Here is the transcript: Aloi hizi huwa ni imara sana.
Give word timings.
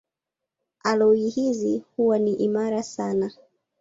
Aloi 0.83 1.29
hizi 1.29 1.83
huwa 1.97 2.19
ni 2.19 2.33
imara 2.33 2.83
sana. 2.83 3.31